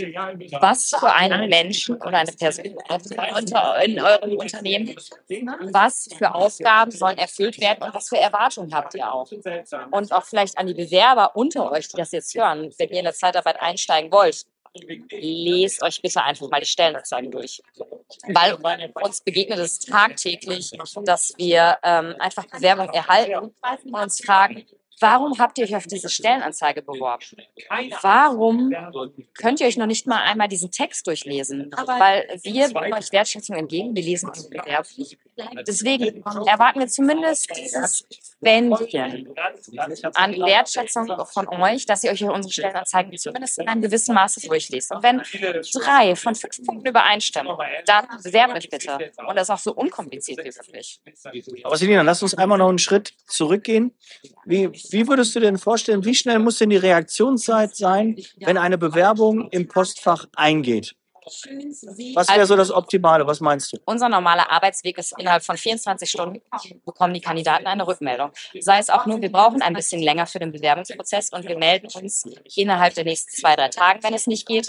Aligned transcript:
was 0.59 0.89
für 0.89 1.13
einen 1.13 1.49
Menschen 1.49 1.95
oder 1.95 2.17
eine 2.17 2.31
Person 2.33 2.75
in 3.85 4.01
eurem 4.01 4.37
Unternehmen, 4.37 4.93
was 5.71 6.09
für 6.17 6.35
Aufgaben 6.35 6.91
sollen 6.91 7.17
erfüllt 7.17 7.61
werden 7.61 7.83
und 7.83 7.93
was 7.93 8.09
für 8.09 8.17
Erwartungen 8.17 8.73
habt 8.73 8.93
ihr 8.95 9.09
auch. 9.09 9.31
Und 9.91 10.11
auch 10.11 10.25
vielleicht 10.25 10.57
an 10.57 10.67
die 10.67 10.73
Bewerber 10.73 11.37
unter 11.37 11.71
euch, 11.71 11.87
die 11.87 11.95
das 11.95 12.11
jetzt 12.11 12.35
hören, 12.35 12.73
wenn 12.77 12.89
ihr 12.89 12.99
in 12.99 13.05
der 13.05 13.13
Zeitarbeit 13.13 13.61
einsteigen 13.61 14.11
wollt 14.11 14.45
lest 15.11 15.81
euch 15.83 16.01
bitte 16.01 16.23
einfach 16.23 16.49
mal 16.49 16.59
die 16.59 16.67
Stellenanzeigen 16.67 17.31
durch. 17.31 17.61
Weil 18.27 18.55
uns 19.01 19.21
begegnet 19.21 19.59
es 19.59 19.79
tagtäglich, 19.79 20.71
dass 21.03 21.33
wir 21.37 21.77
ähm, 21.83 22.15
einfach 22.19 22.45
Bewerbungen 22.45 22.93
erhalten 22.93 23.35
und 23.35 23.93
uns 23.93 24.23
fragen, 24.23 24.65
Warum 24.99 25.37
habt 25.37 25.57
ihr 25.59 25.65
euch 25.65 25.75
auf 25.75 25.85
diese 25.85 26.09
Stellenanzeige 26.09 26.81
beworben? 26.81 27.23
Warum 28.01 28.73
könnt 29.35 29.59
ihr 29.61 29.67
euch 29.67 29.77
noch 29.77 29.85
nicht 29.85 30.07
mal 30.07 30.23
einmal 30.23 30.47
diesen 30.47 30.71
Text 30.71 31.05
durchlesen? 31.05 31.71
Weil 31.71 32.39
wir 32.41 32.69
bringen 32.69 32.93
euch 32.93 33.11
Wertschätzung 33.11 33.55
entgegen, 33.55 33.95
wir 33.95 34.01
lesen 34.01 34.29
eure 34.29 34.49
Bewerbung. 34.49 35.05
Deswegen 35.67 36.23
erwarten 36.47 36.79
wir 36.79 36.87
zumindest 36.87 37.49
dieses 37.55 38.05
Bändchen 38.39 39.29
an 40.13 40.33
Wertschätzung 40.33 41.07
von 41.31 41.47
euch, 41.47 41.85
dass 41.85 42.03
ihr 42.03 42.11
euch 42.11 42.23
unsere 42.23 42.51
Stellenanzeigen 42.51 43.17
zumindest 43.17 43.59
in 43.59 43.67
einem 43.67 43.81
gewissen 43.81 44.15
Maße 44.15 44.47
durchlest. 44.47 44.91
Und 44.93 45.03
wenn 45.03 45.21
drei 45.73 46.15
von 46.15 46.35
fünf 46.35 46.65
Punkten 46.65 46.87
übereinstimmen, 46.87 47.55
dann 47.85 48.07
bewerbt 48.23 48.55
euch 48.55 48.69
bitte. 48.69 49.11
Und 49.27 49.35
das 49.35 49.49
ist 49.49 49.53
auch 49.53 49.59
so 49.59 49.73
unkompliziert 49.73 50.39
wie 50.39 50.51
möglich. 50.51 51.01
Aber 51.63 51.77
Selina, 51.77 52.01
lass 52.01 52.23
uns 52.23 52.33
einmal 52.35 52.57
noch 52.57 52.69
einen 52.69 52.79
Schritt 52.79 53.13
zurückgehen. 53.27 53.95
Wie, 54.45 54.71
wie 54.71 55.07
würdest 55.07 55.35
du 55.35 55.39
denn 55.39 55.57
vorstellen, 55.57 56.05
wie 56.05 56.15
schnell 56.15 56.39
muss 56.39 56.57
denn 56.57 56.69
die 56.69 56.77
Reaktionszeit 56.77 57.75
sein, 57.75 58.17
wenn 58.37 58.57
eine 58.57 58.77
Bewerbung 58.77 59.49
im 59.51 59.67
Postfach 59.67 60.25
eingeht? 60.35 60.95
Was 62.15 62.29
wäre 62.29 62.45
so 62.45 62.55
das 62.55 62.71
Optimale? 62.71 63.25
Was 63.27 63.39
meinst 63.39 63.73
du? 63.73 63.77
Unser 63.85 64.09
normaler 64.09 64.49
Arbeitsweg 64.49 64.97
ist 64.97 65.13
innerhalb 65.17 65.43
von 65.43 65.57
24 65.57 66.09
Stunden 66.09 66.41
bekommen 66.85 67.13
die 67.13 67.21
Kandidaten 67.21 67.67
eine 67.67 67.85
Rückmeldung. 67.85 68.31
Sei 68.59 68.79
es 68.79 68.89
auch 68.89 69.05
nur, 69.05 69.21
wir 69.21 69.31
brauchen 69.31 69.61
ein 69.61 69.73
bisschen 69.73 70.01
länger 70.01 70.25
für 70.25 70.39
den 70.39 70.51
Bewerbungsprozess 70.51 71.31
und 71.31 71.47
wir 71.47 71.57
melden 71.57 71.87
uns 72.01 72.23
innerhalb 72.55 72.93
der 72.93 73.03
nächsten 73.03 73.31
zwei, 73.31 73.55
drei 73.55 73.69
Tage, 73.69 74.03
wenn 74.03 74.13
es 74.13 74.27
nicht 74.27 74.47
geht. 74.47 74.67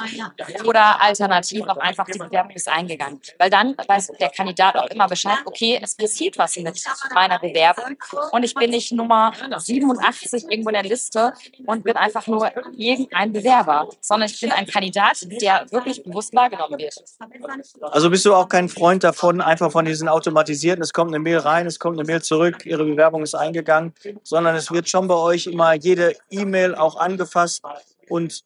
Oder 0.64 1.00
alternativ 1.00 1.66
auch 1.66 1.76
einfach, 1.78 2.06
die 2.06 2.18
Bewerbung 2.18 2.52
ist 2.52 2.68
eingegangen. 2.68 3.20
Weil 3.38 3.50
dann 3.50 3.76
weiß 3.86 4.12
der 4.20 4.30
Kandidat 4.30 4.76
auch 4.76 4.88
immer 4.88 5.06
Bescheid, 5.08 5.38
okay, 5.44 5.78
es 5.82 5.94
passiert 5.94 6.38
was 6.38 6.56
mit 6.56 6.82
meiner 7.14 7.38
Bewerbung 7.38 7.97
und 8.32 8.42
ich 8.42 8.54
bin 8.54 8.70
nicht 8.70 8.92
Nummer 8.92 9.32
87 9.56 10.44
irgendwo 10.50 10.70
in 10.70 10.74
der 10.74 10.82
Liste 10.82 11.32
und 11.66 11.84
bin 11.84 11.97
einfach 11.97 12.26
nur 12.26 12.50
irgendein 12.76 13.32
Bewerber, 13.32 13.88
sondern 14.00 14.28
ich 14.28 14.41
bin 14.41 14.52
ein 14.52 14.66
Kandidat, 14.66 15.26
der 15.41 15.66
wirklich 15.70 16.02
bewusst 16.02 16.34
war, 16.34 16.47
wahrgenommen 16.50 16.78
wird. 16.78 16.94
Also 17.82 18.10
bist 18.10 18.25
du 18.25 18.34
auch 18.34 18.48
kein 18.48 18.69
Freund 18.69 19.04
davon, 19.04 19.41
einfach 19.41 19.70
von 19.70 19.84
diesen 19.84 20.09
automatisierten, 20.09 20.82
es 20.82 20.92
kommt 20.92 21.10
eine 21.12 21.19
Mail 21.19 21.38
rein, 21.38 21.66
es 21.66 21.78
kommt 21.78 21.98
eine 21.98 22.06
Mail 22.06 22.22
zurück, 22.22 22.64
Ihre 22.64 22.84
Bewerbung 22.84 23.22
ist 23.22 23.34
eingegangen, 23.34 23.94
sondern 24.22 24.56
es 24.56 24.70
wird 24.70 24.88
schon 24.88 25.09
bei 25.09 25.14
euch 25.14 25.47
immer 25.47 25.75
jede 25.75 26.16
E-Mail 26.31 26.75
auch 26.75 26.97
angefasst 26.97 27.62
und 28.09 28.44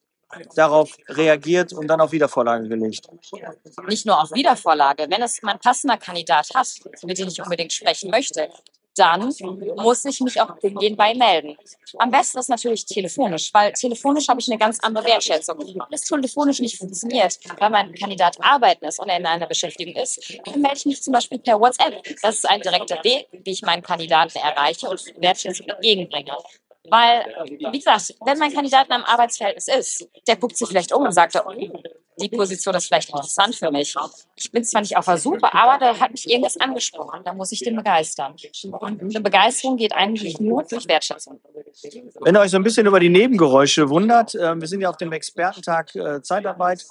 darauf 0.55 0.97
reagiert 1.09 1.73
und 1.73 1.87
dann 1.87 2.01
auf 2.01 2.11
Wiedervorlage 2.11 2.67
gelegt. 2.67 3.07
Nicht 3.87 4.05
nur 4.05 4.21
auf 4.21 4.31
Wiedervorlage. 4.31 5.05
Wenn 5.09 5.21
es 5.21 5.41
mein 5.43 5.59
passender 5.59 5.97
Kandidat 5.97 6.49
hat, 6.53 6.67
mit 7.03 7.17
dem 7.19 7.27
ich 7.27 7.41
unbedingt 7.41 7.71
sprechen 7.71 8.09
möchte, 8.09 8.49
dann 8.95 9.33
muss 9.77 10.05
ich 10.05 10.19
mich 10.21 10.39
auch 10.39 10.55
bei 10.59 11.13
melden. 11.15 11.57
Am 11.97 12.11
besten 12.11 12.39
ist 12.39 12.49
natürlich 12.49 12.85
telefonisch, 12.85 13.53
weil 13.53 13.71
telefonisch 13.73 14.27
habe 14.27 14.39
ich 14.39 14.49
eine 14.49 14.57
ganz 14.57 14.79
andere 14.81 15.05
Wertschätzung. 15.05 15.59
Wenn 15.59 15.81
es 15.91 16.01
telefonisch 16.01 16.59
nicht 16.59 16.77
funktioniert, 16.77 17.39
weil 17.59 17.69
mein 17.69 17.93
Kandidat 17.93 18.37
arbeiten 18.41 18.85
ist 18.85 18.99
und 18.99 19.09
er 19.09 19.17
in 19.17 19.25
einer 19.25 19.47
Beschäftigung 19.47 19.95
ist, 19.95 20.39
dann 20.45 20.61
melde 20.61 20.77
ich 20.77 20.85
mich 20.85 21.03
zum 21.03 21.13
Beispiel 21.13 21.39
per 21.39 21.59
WhatsApp. 21.59 22.03
Das 22.21 22.35
ist 22.35 22.49
ein 22.49 22.61
direkter 22.61 23.03
Weg, 23.03 23.27
wie 23.31 23.51
ich 23.51 23.61
meinen 23.61 23.83
Kandidaten 23.83 24.37
erreiche 24.37 24.89
und 24.89 25.01
Wertschätzung 25.17 25.67
entgegenbringe. 25.67 26.33
Weil, 26.89 27.25
wie 27.45 27.79
gesagt, 27.79 28.13
wenn 28.25 28.37
mein 28.37 28.53
Kandidat 28.53 28.87
in 28.87 28.93
einem 28.93 29.05
Arbeitsverhältnis 29.05 29.67
ist, 29.67 30.07
der 30.27 30.35
guckt 30.35 30.57
sich 30.57 30.67
vielleicht 30.67 30.93
um 30.93 31.03
und 31.03 31.11
sagt, 31.11 31.35
oh, 31.35 31.51
die 32.21 32.29
Position 32.29 32.75
ist 32.75 32.87
vielleicht 32.87 33.09
interessant 33.09 33.55
für 33.55 33.71
mich. 33.71 33.95
Ich 34.35 34.51
bin 34.51 34.63
zwar 34.63 34.81
nicht 34.81 34.95
auf 34.95 35.05
der 35.05 35.17
Suche, 35.17 35.53
aber 35.53 35.77
da 35.79 35.99
hat 35.99 36.11
mich 36.11 36.29
irgendwas 36.29 36.57
angesprochen. 36.57 37.21
Da 37.23 37.33
muss 37.33 37.51
ich 37.51 37.59
den 37.59 37.75
begeistern. 37.75 38.35
Und 38.63 39.01
eine 39.01 39.21
Begeisterung 39.21 39.77
geht 39.77 39.93
eigentlich 39.93 40.39
nur 40.39 40.63
durch 40.63 40.87
Wertschätzung. 40.87 41.39
Wenn 42.21 42.35
ihr 42.35 42.39
euch 42.39 42.51
so 42.51 42.57
ein 42.57 42.63
bisschen 42.63 42.85
über 42.85 42.99
die 42.99 43.09
Nebengeräusche 43.09 43.89
wundert, 43.89 44.35
äh, 44.35 44.59
wir 44.59 44.67
sind 44.67 44.81
ja 44.81 44.89
auf 44.89 44.97
dem 44.97 45.11
Expertentag 45.11 45.95
äh, 45.95 46.21
Zeitarbeit 46.21 46.85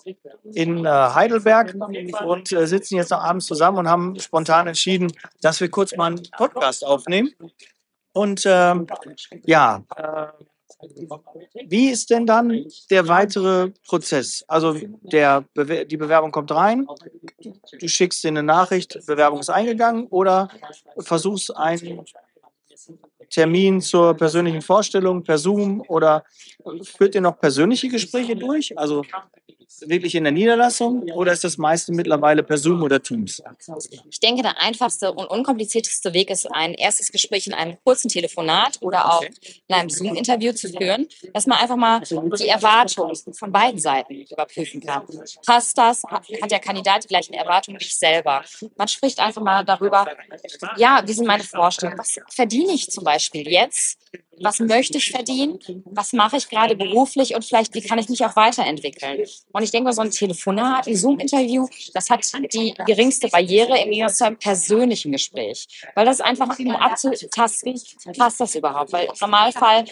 in 0.54 0.84
äh, 0.84 0.88
Heidelberg 0.88 1.74
und 2.24 2.48
sitzen 2.48 2.96
jetzt 2.96 3.10
noch 3.10 3.20
abends 3.20 3.46
zusammen 3.46 3.78
und 3.78 3.88
haben 3.88 4.18
spontan 4.18 4.66
entschieden, 4.66 5.12
dass 5.40 5.60
wir 5.60 5.70
kurz 5.70 5.96
mal 5.96 6.06
einen 6.06 6.28
Podcast 6.36 6.84
aufnehmen. 6.84 7.32
Und 8.12 8.42
ähm, 8.46 8.86
ja, 9.44 9.84
wie 11.66 11.90
ist 11.90 12.10
denn 12.10 12.26
dann 12.26 12.66
der 12.90 13.08
weitere 13.08 13.70
Prozess? 13.86 14.44
Also 14.48 14.76
der 15.02 15.44
Bewer 15.54 15.84
die 15.84 15.96
Bewerbung 15.96 16.32
kommt 16.32 16.50
rein, 16.50 16.86
du 17.78 17.88
schickst 17.88 18.24
dir 18.24 18.28
eine 18.28 18.42
Nachricht, 18.42 18.98
Bewerbung 19.06 19.40
ist 19.40 19.50
eingegangen 19.50 20.06
oder 20.08 20.48
versuchst 20.98 21.56
einen 21.56 22.04
Termin 23.30 23.80
zur 23.80 24.14
persönlichen 24.14 24.60
Vorstellung 24.60 25.22
per 25.22 25.38
Zoom 25.38 25.82
oder 25.88 26.24
führt 26.82 27.14
ihr 27.14 27.20
noch 27.20 27.38
persönliche 27.38 27.88
Gespräche 27.88 28.36
durch? 28.36 28.76
Also 28.78 29.04
wirklich 29.80 30.14
in 30.14 30.24
der 30.24 30.32
Niederlassung 30.32 31.02
oder 31.12 31.32
ist 31.32 31.44
das 31.44 31.58
meiste 31.58 31.92
mittlerweile 31.92 32.42
per 32.42 32.58
Zoom 32.58 32.82
oder 32.82 33.02
Teams? 33.02 33.42
Ich 34.10 34.20
denke, 34.20 34.42
der 34.42 34.60
einfachste 34.60 35.12
und 35.12 35.26
unkomplizierteste 35.26 36.12
Weg 36.12 36.30
ist, 36.30 36.46
ein 36.52 36.74
erstes 36.74 37.10
Gespräch 37.10 37.46
in 37.46 37.54
einem 37.54 37.76
kurzen 37.84 38.08
Telefonat 38.08 38.78
oder 38.80 39.12
auch 39.12 39.22
in 39.22 39.74
einem 39.74 39.90
Zoom-Interview 39.90 40.52
zu 40.52 40.68
führen, 40.68 41.08
dass 41.32 41.46
man 41.46 41.58
einfach 41.58 41.76
mal 41.76 42.00
die 42.00 42.48
Erwartungen 42.48 43.14
von 43.32 43.52
beiden 43.52 43.80
Seiten 43.80 44.14
überprüfen 44.14 44.80
kann. 44.80 45.06
Passt 45.46 45.76
das? 45.78 46.02
Hat 46.04 46.50
der 46.50 46.60
Kandidat 46.60 47.04
die 47.04 47.08
gleichen 47.08 47.34
Erwartungen 47.34 47.80
wie 47.80 47.84
ich 47.84 47.96
selber? 47.96 48.44
Man 48.76 48.88
spricht 48.88 49.18
einfach 49.20 49.42
mal 49.42 49.64
darüber, 49.64 50.06
ja, 50.76 51.02
wie 51.06 51.12
sind 51.12 51.26
meine 51.26 51.44
Vorstellungen? 51.44 51.98
Was 51.98 52.18
verdiene 52.28 52.72
ich 52.72 52.90
zum 52.90 53.04
Beispiel 53.04 53.48
jetzt? 53.48 53.98
Was 54.42 54.58
möchte 54.60 54.98
ich 54.98 55.10
verdienen, 55.10 55.58
was 55.84 56.12
mache 56.12 56.36
ich 56.36 56.48
gerade 56.48 56.76
beruflich 56.76 57.34
und 57.34 57.44
vielleicht, 57.44 57.74
wie 57.74 57.82
kann 57.82 57.98
ich 57.98 58.08
mich 58.08 58.24
auch 58.24 58.36
weiterentwickeln. 58.36 59.24
Und 59.52 59.62
ich 59.62 59.70
denke 59.70 59.84
mal, 59.84 59.92
so 59.92 60.02
ein 60.02 60.10
Telefonat, 60.10 60.86
ein 60.86 60.96
Zoom-Interview, 60.96 61.66
das 61.94 62.10
hat 62.10 62.20
die 62.52 62.74
geringste 62.86 63.28
Barriere 63.28 63.78
im 63.78 63.90
Gegensatz 63.90 64.18
zu 64.18 64.26
einem 64.26 64.38
persönlichen 64.38 65.12
Gespräch. 65.12 65.66
Weil 65.94 66.06
das 66.06 66.20
einfach, 66.20 66.58
um 66.58 66.70
abzutasten, 66.70 67.80
passt 68.16 68.40
das 68.40 68.54
überhaupt. 68.54 68.92
Weil 68.92 69.06
im 69.06 69.12
Normalfall 69.20 69.84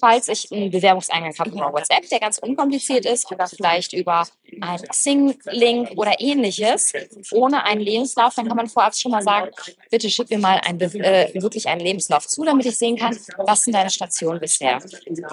falls 0.00 0.28
ich 0.28 0.50
einen 0.52 0.70
Bewerbungseingang 0.70 1.34
habe 1.38 1.50
über 1.50 1.72
WhatsApp, 1.72 2.08
der 2.08 2.20
ganz 2.20 2.38
unkompliziert 2.38 3.06
ist, 3.06 3.30
oder 3.30 3.46
vielleicht 3.46 3.92
über 3.92 4.26
einen 4.60 4.82
Xing-Link 4.82 5.92
oder 5.96 6.12
ähnliches, 6.18 6.92
ohne 7.32 7.64
einen 7.64 7.80
Lebenslauf, 7.80 8.34
dann 8.34 8.46
kann 8.46 8.56
man 8.56 8.68
vorab 8.68 8.94
schon 8.94 9.12
mal 9.12 9.22
sagen, 9.22 9.50
bitte 9.90 10.10
schick 10.10 10.30
mir 10.30 10.38
mal 10.38 10.60
ein, 10.64 10.80
äh, 10.80 11.30
wirklich 11.34 11.68
einen 11.68 11.80
Lebenslauf 11.80 12.26
zu, 12.26 12.44
damit 12.44 12.66
ich 12.66 12.76
sehen 12.76 12.96
kann, 12.96 13.18
was 13.38 13.64
sind 13.64 13.74
deine 13.74 13.90
Stationen 13.90 14.40
bisher. 14.40 14.80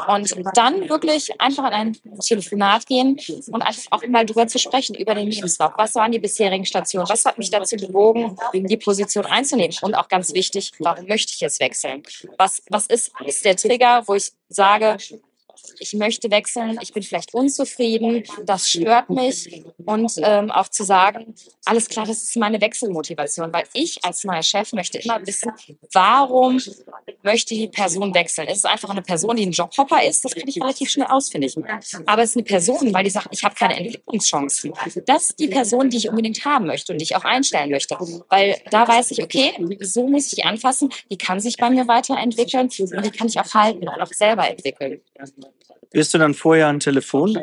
Und 0.08 0.34
dann 0.54 0.90
wirklich 0.90 1.40
einfach 1.40 1.68
in 1.68 1.74
ein 1.74 1.98
Telefonat 2.20 2.86
gehen 2.86 3.20
und 3.52 3.62
einfach 3.62 3.84
auch 3.92 4.08
mal 4.08 4.26
drüber 4.26 4.48
zu 4.48 4.60
sprechen, 4.60 4.96
über 4.96 5.16
den 5.16 5.30
Lebenslauf. 5.30 5.74
Was 5.78 5.96
waren 5.96 6.12
die 6.12 6.20
bisherigen 6.20 6.66
Stationen? 6.66 7.08
Was 7.10 7.26
hat 7.26 7.38
mich 7.38 7.50
dazu 7.50 7.76
bewogen, 7.76 8.38
die 8.54 8.78
Position 8.78 9.26
einzunehmen? 9.26 9.76
Und 9.82 9.96
auch 9.96 10.08
ganz 10.08 10.34
wichtig, 10.34 10.72
warum 10.80 11.08
möchte 11.08 11.34
ich 11.34 11.40
jetzt 11.40 11.60
wechseln? 11.60 12.04
Was, 12.38 12.62
was 12.70 12.88
ist, 12.88 13.12
ist 13.26 13.46
der 13.46 13.56
Trigger, 13.56 14.04
wo 14.08 14.16
ich 14.16 14.32
sage, 14.52 15.20
ich 15.80 15.94
möchte 15.94 16.32
wechseln, 16.32 16.80
ich 16.82 16.94
bin 16.94 17.04
vielleicht 17.04 17.34
unzufrieden, 17.34 18.24
das 18.46 18.70
stört 18.70 19.10
mich 19.10 19.64
und 19.86 20.12
ähm, 20.24 20.52
auch 20.52 20.70
zu 20.70 20.84
sagen, 20.84 21.36
alles 21.66 21.88
klar, 21.88 22.06
das 22.06 22.24
ist 22.24 22.36
meine 22.38 22.60
Wechselmotivation, 22.62 23.52
weil 23.54 23.66
ich 23.74 24.04
als 24.04 24.24
neuer 24.24 24.44
Chef 24.44 24.74
möchte 24.74 24.98
immer 25.00 25.26
wissen, 25.26 25.52
warum 25.94 26.60
möchte 27.24 27.54
die 27.54 27.68
Person 27.68 28.14
wechseln. 28.14 28.48
Ist 28.48 28.66
einfach 28.66 28.90
eine 28.90 29.02
Person, 29.02 29.36
die 29.36 29.46
ein 29.46 29.52
Jobhopper 29.52 30.04
ist? 30.04 30.26
Das 30.26 30.34
kann 30.34 30.48
ich 30.48 30.62
relativ 30.62 30.90
schnell 30.90 31.08
ausfindig 31.08 31.56
machen. 31.58 31.80
Aber 32.06 32.24
es 32.24 32.32
ist 32.32 32.38
eine 32.38 32.44
Person, 32.44 32.94
weil 32.94 33.04
die 33.04 33.10
sagt, 33.10 33.28
ich 33.32 33.44
habe 33.44 33.56
keine 33.56 33.78
Entwicklungschancen. 33.78 34.74
Das 35.06 35.30
ist 35.30 35.40
die 35.40 35.48
Person, 35.48 35.90
die 35.90 35.98
ich 35.98 36.10
unbedingt 36.10 36.44
haben 36.46 36.66
möchte 36.66 36.94
und 36.94 37.00
die 37.00 37.04
ich 37.04 37.16
auch 37.16 37.24
einstellen 37.26 37.72
möchte. 37.72 37.96
Weil 38.30 38.58
da 38.72 38.88
weiß 38.88 39.12
ich, 39.12 39.24
okay, 39.24 39.54
so 39.82 40.08
muss 40.08 40.32
ich 40.34 40.46
anfassen, 40.46 40.90
die 41.12 41.18
kann 41.18 41.40
sich 41.40 41.58
bei 41.58 41.70
mir 41.70 41.88
weiterentwickeln 41.88 42.70
und 42.80 43.06
die 43.06 43.12
kann 43.12 43.28
ich 43.28 43.40
auch 43.40 43.54
halten 43.54 43.88
und 43.88 44.02
auch 44.02 44.14
selber 44.14 44.50
entwickeln. 44.50 45.02
Wirst 45.92 46.14
du 46.14 46.18
dann 46.18 46.34
vorher 46.34 46.68
ein 46.68 46.80
Telefon, 46.80 47.38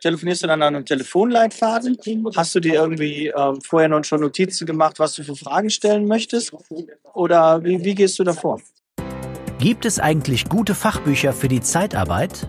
telefonierst 0.00 0.42
du 0.42 0.46
dann 0.46 0.62
an 0.62 0.74
einem 0.74 0.86
Telefonleitfaden? 0.86 1.98
Hast 2.34 2.54
du 2.54 2.60
dir 2.60 2.74
irgendwie 2.74 3.28
ähm, 3.28 3.60
vorher 3.60 3.88
noch 3.88 4.04
schon 4.04 4.20
Notizen 4.20 4.66
gemacht, 4.66 4.98
was 4.98 5.14
du 5.14 5.22
für 5.22 5.36
Fragen 5.36 5.70
stellen 5.70 6.06
möchtest? 6.06 6.52
Oder 7.14 7.62
wie, 7.62 7.84
wie 7.84 7.94
gehst 7.94 8.18
du 8.18 8.24
davor? 8.24 8.60
Gibt 9.58 9.84
es 9.84 10.00
eigentlich 10.00 10.48
gute 10.48 10.74
Fachbücher 10.74 11.32
für 11.32 11.48
die 11.48 11.60
Zeitarbeit? 11.60 12.48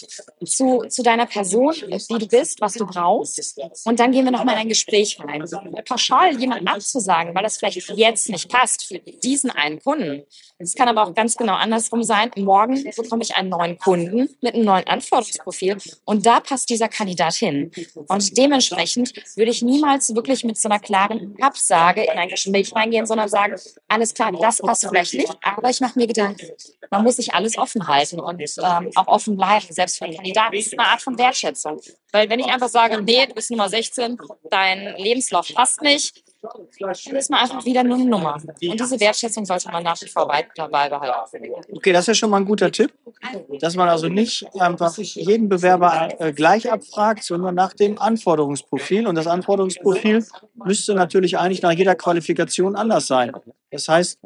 zu, 0.45 0.83
zu 0.87 1.03
deiner 1.03 1.25
Person, 1.25 1.73
wie 1.73 2.19
du 2.19 2.27
bist, 2.27 2.61
was 2.61 2.73
du 2.73 2.85
brauchst 2.85 3.59
und 3.85 3.99
dann 3.99 4.11
gehen 4.11 4.25
wir 4.25 4.31
nochmal 4.31 4.55
in 4.55 4.61
ein 4.61 4.69
Gespräch 4.69 5.19
rein. 5.19 5.43
Pauschal 5.87 6.39
jemanden 6.39 6.67
abzusagen, 6.67 7.33
weil 7.35 7.43
das 7.43 7.57
vielleicht 7.57 7.89
jetzt 7.95 8.29
nicht 8.29 8.49
passt 8.49 8.85
für 8.85 8.99
diesen 8.99 9.51
einen 9.51 9.81
Kunden. 9.81 10.23
Es 10.57 10.75
kann 10.75 10.89
aber 10.89 11.03
auch 11.03 11.13
ganz 11.13 11.37
genau 11.37 11.53
andersrum 11.53 12.03
sein. 12.03 12.31
Morgen 12.35 12.83
bekomme 12.83 13.23
ich 13.23 13.35
einen 13.35 13.49
neuen 13.49 13.77
Kunden 13.77 14.29
mit 14.41 14.55
einem 14.55 14.65
neuen 14.65 14.85
Anforderungsprofil 14.87 15.77
und 16.05 16.25
da 16.25 16.41
passt 16.41 16.69
dieser 16.69 16.89
Kandidat 16.89 17.35
hin. 17.35 17.71
Und 18.07 18.37
dementsprechend 18.37 19.13
würde 19.37 19.51
ich 19.51 19.61
niemals 19.61 20.13
wirklich 20.13 20.43
mit 20.43 20.57
so 20.57 20.67
einer 20.67 20.79
klaren 20.79 21.35
Absage 21.39 22.03
in 22.03 22.17
ein 22.17 22.27
Gespräch 22.27 22.75
reingehen, 22.75 22.98
sondern 23.05 23.29
sagen, 23.29 23.55
alles 23.87 24.13
klar, 24.13 24.31
das 24.31 24.57
passt 24.57 24.87
vielleicht 24.87 25.13
nicht, 25.13 25.35
aber 25.41 25.69
ich 25.69 25.81
mache 25.81 25.97
mir 25.97 26.07
Gedanken. 26.07 26.47
Man 26.89 27.03
muss 27.03 27.17
sich 27.17 27.33
alles 27.33 27.57
offen 27.57 27.87
halten 27.87 28.19
und 28.19 28.41
ähm, 28.41 28.91
auch 28.95 29.07
offen 29.07 29.37
bleiben, 29.37 29.65
selbst 29.69 29.99
für 29.99 30.09
Kandidaten. 30.09 30.55
Das 30.55 30.67
ist 30.67 30.79
eine 30.79 30.87
Art 30.87 31.01
von 31.01 31.17
Wertschätzung. 31.17 31.79
Weil 32.11 32.29
wenn 32.29 32.39
ich 32.39 32.47
einfach 32.47 32.69
sage, 32.69 33.01
nee, 33.01 33.25
du 33.25 33.33
bist 33.33 33.51
Nummer 33.51 33.69
16, 33.69 34.17
dein 34.49 34.95
Lebenslauf 34.97 35.47
passt 35.53 35.81
nicht, 35.81 36.23
dann 36.41 37.17
ist 37.17 37.29
man 37.29 37.39
einfach 37.41 37.65
wieder 37.65 37.83
nur 37.83 37.97
eine 37.97 38.05
Nummer. 38.05 38.35
Und 38.35 38.79
diese 38.79 38.99
Wertschätzung 38.99 39.45
sollte 39.45 39.69
man 39.69 39.83
nach 39.83 39.99
wie 40.01 40.07
vor 40.07 40.31
dabei 40.55 40.89
behalten. 40.89 41.37
Okay, 41.73 41.91
das 41.91 42.01
ist 42.01 42.07
ja 42.07 42.13
schon 42.13 42.29
mal 42.29 42.37
ein 42.37 42.45
guter 42.45 42.71
Tipp, 42.71 42.93
dass 43.59 43.75
man 43.75 43.89
also 43.89 44.07
nicht 44.07 44.47
einfach 44.59 44.95
jeden 44.97 45.49
Bewerber 45.49 46.09
äh, 46.19 46.31
gleich 46.31 46.71
abfragt, 46.71 47.23
sondern 47.23 47.55
nach 47.55 47.73
dem 47.73 47.99
Anforderungsprofil. 47.99 49.07
Und 49.07 49.15
das 49.15 49.27
Anforderungsprofil 49.27 50.25
müsste 50.63 50.93
natürlich 50.93 51.37
eigentlich 51.37 51.61
nach 51.61 51.71
jeder 51.71 51.95
Qualifikation 51.95 52.75
anders 52.75 53.07
sein. 53.07 53.31
Das 53.71 53.87
heißt, 53.87 54.19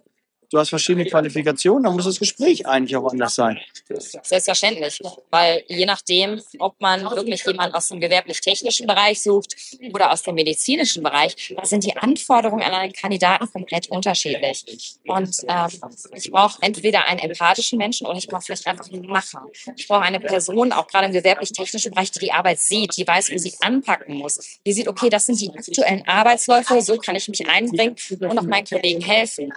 du 0.54 0.60
hast 0.60 0.70
verschiedene 0.70 1.06
Qualifikationen, 1.06 1.84
dann 1.84 1.96
muss 1.96 2.06
das 2.06 2.20
Gespräch 2.20 2.68
eigentlich 2.68 2.96
auch 2.96 3.12
anders 3.12 3.34
sein. 3.34 3.60
Selbstverständlich, 3.88 5.00
weil 5.32 5.64
je 5.68 5.86
nachdem, 5.86 6.42
ob 6.60 6.80
man 6.80 7.02
wirklich 7.02 7.44
jemanden 7.44 7.76
aus 7.76 7.88
dem 7.88 8.00
gewerblich-technischen 8.00 8.86
Bereich 8.86 9.22
sucht 9.22 9.56
oder 9.94 10.12
aus 10.12 10.22
dem 10.22 10.36
medizinischen 10.36 11.02
Bereich, 11.02 11.54
da 11.58 11.66
sind 11.66 11.84
die 11.84 11.98
Anforderungen 11.98 12.62
an 12.62 12.74
einen 12.74 12.94
Kandidaten 12.94 13.52
komplett 13.52 13.90
unterschiedlich. 13.90 14.64
Und 15.08 15.36
ähm, 15.48 15.70
ich 16.14 16.30
brauche 16.30 16.62
entweder 16.62 17.06
einen 17.08 17.20
empathischen 17.20 17.80
Menschen 17.80 18.06
oder 18.06 18.18
ich 18.18 18.28
brauche 18.28 18.44
vielleicht 18.44 18.68
einfach 18.68 18.88
einen 18.92 19.08
Macher. 19.08 19.44
Ich 19.76 19.88
brauche 19.88 20.02
eine 20.02 20.20
Person, 20.20 20.72
auch 20.72 20.88
gerade 20.88 21.08
im 21.08 21.14
gewerblich-technischen 21.14 21.92
Bereich, 21.92 22.12
die 22.12 22.20
die 22.20 22.32
Arbeit 22.32 22.60
sieht, 22.60 22.96
die 22.96 23.08
weiß, 23.08 23.32
wo 23.32 23.38
sie 23.40 23.54
anpacken 23.62 24.16
muss. 24.16 24.60
Die 24.66 24.74
sieht, 24.74 24.88
okay, 24.88 25.10
das 25.10 25.26
sind 25.26 25.42
die 25.42 25.50
aktuellen 25.50 26.08
Arbeitsläufe, 26.08 26.80
so 26.82 26.98
kann 26.98 27.16
ich 27.16 27.28
mich 27.28 27.48
einbringen 27.50 27.96
und 28.20 28.38
auch 28.38 28.44
meinen 28.44 28.68
Kollegen 28.68 29.02
helfen. 29.02 29.52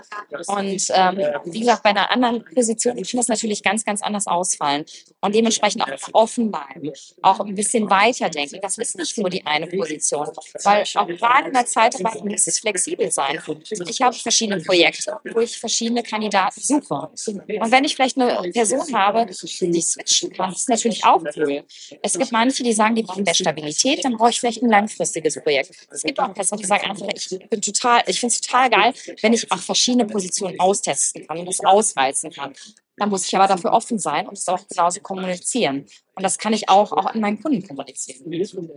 Und 0.47 0.86
ähm, 0.95 1.19
wie 1.45 1.61
gesagt, 1.61 1.83
bei 1.83 1.91
einer 1.91 2.11
anderen 2.11 2.45
Position 2.45 2.97
kann 2.97 3.05
das 3.15 3.29
natürlich 3.29 3.63
ganz, 3.63 3.85
ganz 3.85 4.03
anders 4.03 4.27
ausfallen. 4.27 4.85
Und 5.21 5.35
dementsprechend 5.35 5.83
auch 5.83 6.09
offen 6.13 6.51
bleiben, 6.51 6.93
auch 7.23 7.41
ein 7.41 7.55
bisschen 7.55 7.89
weiterdenken. 7.91 8.61
Das 8.61 8.79
ist 8.79 8.97
nicht 8.97 9.19
nur 9.19 9.31
die 9.31 9.45
eine 9.45 9.67
Position, 9.67 10.29
weil 10.63 10.85
auch 10.95 11.07
gerade 11.07 11.49
in 11.49 11.55
der 11.55 11.67
Zeitarbeit 11.67 12.25
muss 12.25 12.47
es 12.47 12.61
flexibel 12.61 13.11
sein. 13.11 13.41
Ich 13.89 14.01
habe 14.01 14.15
verschiedene 14.15 14.63
Projekte, 14.63 15.19
wo 15.33 15.41
ich 15.41 15.59
verschiedene 15.59 16.03
Kandidaten 16.03 16.61
suche. 16.61 16.95
Und 16.95 17.71
wenn 17.71 17.85
ich 17.85 17.95
vielleicht 17.95 18.19
eine 18.19 18.51
Person 18.53 18.95
habe, 18.95 19.27
die 19.27 19.83
switchen 19.83 20.33
kann, 20.33 20.53
ist 20.53 20.69
natürlich 20.69 21.05
auch 21.05 21.23
cool. 21.37 21.65
Es 22.03 22.19
gibt 22.19 22.33
manche, 22.33 22.63
die 22.63 22.73
sagen, 22.73 22.95
die 22.95 23.03
brauchen 23.03 23.25
mehr 23.25 23.35
Stabilität, 23.35 24.05
dann 24.05 24.17
brauche 24.17 24.31
ich 24.31 24.41
vielleicht 24.41 24.63
ein 24.63 24.71
langfristiges 24.71 25.43
Projekt. 25.43 25.71
Es 25.91 26.03
gibt 26.03 26.21
auch 26.21 26.33
Personen, 26.35 26.61
die 26.61 26.67
sagen 26.67 26.89
einfach, 26.89 27.07
ich 27.15 27.29
bin 27.49 27.61
total, 27.61 28.03
ich 28.07 28.21
finde 28.21 28.35
es 28.35 28.41
total 28.41 28.71
geil, 28.71 28.95
wenn 29.23 29.33
ich 29.33 29.51
auch 29.51 29.59
verschiedene 29.59 30.07
Positionen 30.07 30.59
austesten 30.67 31.27
kann 31.27 31.39
und 31.39 31.47
das 31.47 31.61
ausreizen 31.61 32.31
kann. 32.31 32.53
Da 32.97 33.07
muss 33.07 33.27
ich 33.27 33.37
aber 33.37 33.47
dafür 33.47 33.73
offen 33.73 33.99
sein 33.99 34.27
und 34.27 34.39
es 34.39 34.49
auch 34.49 34.67
genauso 34.69 35.01
kommunizieren. 35.01 35.87
Und 36.17 36.23
das 36.23 36.39
kann 36.39 36.55
ich 36.55 36.71
auch, 36.71 36.93
auch 36.93 37.05
an 37.05 37.21
meinen 37.21 37.43
Kunden 37.43 37.67
kommunizieren. 37.67 38.25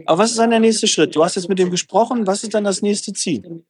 Aber 0.05 0.17
was 0.17 0.31
ist 0.31 0.39
dann 0.39 0.49
der 0.49 0.59
nächste 0.59 0.87
Schritt? 0.87 1.15
Du 1.15 1.23
hast 1.23 1.35
jetzt 1.35 1.47
mit 1.47 1.57
dem 1.57 1.71
gesprochen. 1.71 2.27
Was 2.27 2.43
ist 2.43 2.53
dann 2.53 2.65
das 2.65 2.81
nächste 2.81 3.13
Ziel? 3.13 3.63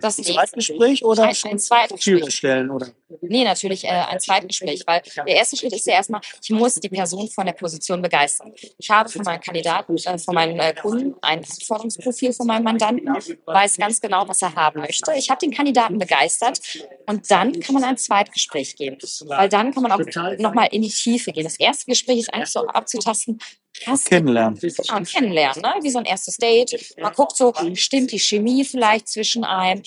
Das 0.00 0.18
Ein 0.18 0.24
Zweitgespräch 0.24 1.04
oder 1.04 1.22
ein, 1.22 1.36
ein 1.44 1.58
zweites 1.58 1.90
Profil 1.90 2.14
Gespräch. 2.14 2.24
erstellen? 2.24 2.70
Oder? 2.70 2.88
Nee, 3.22 3.44
natürlich 3.44 3.84
äh, 3.84 3.88
ein 3.88 4.18
Zweitgespräch, 4.18 4.82
weil 4.86 5.02
der 5.16 5.36
erste 5.36 5.56
Schritt 5.56 5.72
ist 5.72 5.86
ja 5.86 5.94
erstmal, 5.94 6.20
ich 6.42 6.50
muss 6.50 6.74
die 6.74 6.88
Person 6.88 7.28
von 7.28 7.46
der 7.46 7.52
Position 7.52 8.02
begeistern. 8.02 8.52
Ich 8.76 8.90
habe 8.90 9.08
von 9.08 9.22
meinen 9.22 9.40
Kandidaten, 9.40 9.96
äh, 9.96 10.18
von 10.18 10.34
meinen 10.34 10.58
äh, 10.58 10.74
Kunden 10.74 11.14
ein 11.22 11.38
Anforderungsprofil 11.38 12.32
von 12.32 12.48
meinem 12.48 12.64
Mandanten, 12.64 13.08
weiß 13.46 13.76
ganz 13.76 14.00
genau, 14.00 14.28
was 14.28 14.42
er 14.42 14.54
haben 14.56 14.80
möchte. 14.80 15.12
Ich 15.14 15.30
habe 15.30 15.38
den 15.38 15.52
Kandidaten 15.52 15.96
begeistert 15.98 16.60
und 17.06 17.30
dann 17.30 17.58
kann 17.60 17.74
man 17.74 17.84
ein 17.84 17.96
Zweitgespräch 17.96 18.74
gehen, 18.74 18.98
weil 19.26 19.48
dann 19.48 19.72
kann 19.72 19.84
man 19.84 19.92
auch 19.92 20.38
nochmal 20.38 20.68
in 20.72 20.82
die 20.82 20.90
Tiefe 20.90 21.30
gehen. 21.30 21.44
Das 21.44 21.58
erste 21.58 21.86
Gespräch 21.86 22.18
ist 22.18 22.34
eigentlich 22.34 22.50
so 22.50 22.63
abzutasten, 22.68 23.38
hast 23.86 24.08
Kennenlernen. 24.08 24.58
und 24.94 25.08
kennenlernen, 25.08 25.62
ne? 25.62 25.74
wie 25.82 25.90
so 25.90 25.98
ein 25.98 26.04
erstes 26.04 26.36
Date. 26.36 26.94
Man 26.98 27.12
guckt 27.12 27.36
so, 27.36 27.52
stimmt 27.74 28.12
die 28.12 28.18
Chemie 28.18 28.64
vielleicht 28.64 29.08
zwischen 29.08 29.44
einem? 29.44 29.82